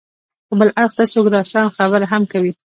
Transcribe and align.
که 0.47 0.53
بل 0.59 0.69
اړخ 0.81 0.91
ته 0.97 1.03
څوک 1.13 1.25
راسا 1.35 1.61
خبره 1.77 2.05
هم 2.11 2.23
کوي. 2.31 2.51